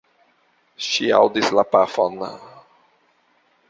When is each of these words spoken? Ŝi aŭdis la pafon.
Ŝi 0.85 1.11
aŭdis 1.19 1.53
la 1.59 1.67
pafon. 1.77 2.21